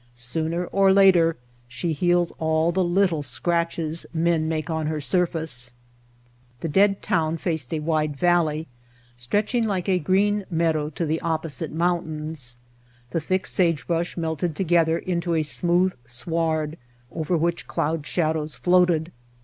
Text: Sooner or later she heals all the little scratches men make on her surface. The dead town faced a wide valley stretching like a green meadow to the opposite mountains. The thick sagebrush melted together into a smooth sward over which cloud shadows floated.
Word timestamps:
Sooner 0.15 0.65
or 0.65 0.91
later 0.91 1.37
she 1.67 1.93
heals 1.93 2.31
all 2.39 2.71
the 2.71 2.83
little 2.83 3.21
scratches 3.21 4.03
men 4.15 4.47
make 4.47 4.67
on 4.67 4.87
her 4.87 4.99
surface. 4.99 5.73
The 6.61 6.67
dead 6.67 7.03
town 7.03 7.37
faced 7.37 7.71
a 7.71 7.81
wide 7.81 8.17
valley 8.17 8.67
stretching 9.15 9.67
like 9.67 9.87
a 9.87 9.99
green 9.99 10.43
meadow 10.49 10.89
to 10.89 11.05
the 11.05 11.21
opposite 11.21 11.71
mountains. 11.71 12.57
The 13.11 13.21
thick 13.21 13.45
sagebrush 13.45 14.17
melted 14.17 14.55
together 14.55 14.97
into 14.97 15.35
a 15.35 15.43
smooth 15.43 15.93
sward 16.07 16.79
over 17.11 17.37
which 17.37 17.67
cloud 17.67 18.07
shadows 18.07 18.55
floated. 18.55 19.11